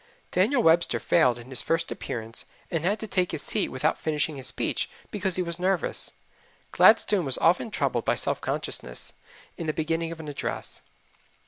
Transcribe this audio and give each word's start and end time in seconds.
Daniel 0.31 0.63
Webster 0.63 0.99
failed 0.99 1.37
in 1.37 1.51
his 1.51 1.61
first 1.61 1.91
appearance 1.91 2.47
and 2.71 2.83
had 2.83 2.97
to 3.01 3.05
take 3.07 3.31
his 3.33 3.43
seat 3.43 3.69
without 3.69 3.99
finishing 3.99 4.35
his 4.35 4.47
speech 4.47 4.89
because 5.11 5.35
he 5.35 5.43
was 5.43 5.59
nervous. 5.59 6.13
Gladstone 6.71 7.23
was 7.25 7.37
often 7.37 7.69
troubled 7.69 8.07
with 8.07 8.19
self 8.19 8.41
consciousness 8.41 9.13
in 9.59 9.67
the 9.67 9.73
beginning 9.73 10.11
of 10.11 10.19
an 10.19 10.27
address. 10.27 10.81